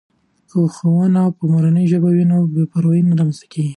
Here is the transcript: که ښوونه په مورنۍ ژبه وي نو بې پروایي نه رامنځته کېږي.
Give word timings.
که 0.49 0.57
ښوونه 0.75 1.21
په 1.37 1.43
مورنۍ 1.51 1.85
ژبه 1.91 2.09
وي 2.15 2.25
نو 2.31 2.37
بې 2.53 2.63
پروایي 2.71 3.01
نه 3.09 3.13
رامنځته 3.19 3.45
کېږي. 3.51 3.69